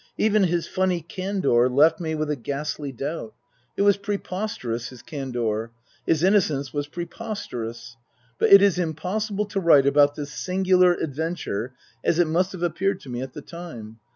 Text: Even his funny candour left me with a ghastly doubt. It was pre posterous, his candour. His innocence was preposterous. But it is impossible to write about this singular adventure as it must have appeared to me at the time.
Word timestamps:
Even 0.17 0.45
his 0.45 0.67
funny 0.67 0.99
candour 1.01 1.69
left 1.69 1.99
me 1.99 2.15
with 2.15 2.31
a 2.31 2.35
ghastly 2.35 2.91
doubt. 2.91 3.35
It 3.77 3.83
was 3.83 3.97
pre 3.97 4.17
posterous, 4.17 4.89
his 4.89 5.03
candour. 5.03 5.71
His 6.07 6.23
innocence 6.23 6.73
was 6.73 6.87
preposterous. 6.87 7.97
But 8.39 8.51
it 8.51 8.63
is 8.63 8.79
impossible 8.79 9.45
to 9.45 9.59
write 9.59 9.85
about 9.85 10.15
this 10.15 10.33
singular 10.33 10.95
adventure 10.95 11.75
as 12.03 12.17
it 12.17 12.25
must 12.25 12.51
have 12.53 12.63
appeared 12.63 12.99
to 13.01 13.09
me 13.09 13.21
at 13.21 13.33
the 13.33 13.43
time. 13.43 13.99